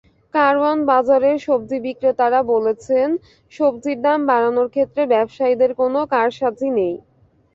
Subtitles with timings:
[0.33, 3.07] কারওয়ান বাজারের সবজি বিক্রেতারা বলছেন,
[3.53, 6.95] সবজির দাম বাড়ানোর ক্ষেত্রে ব্যবসায়ীদের কোনো কারসাজি নেই।